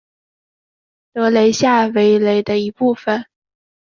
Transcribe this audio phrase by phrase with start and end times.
[1.13, 3.23] 德雷下韦雷的一部分。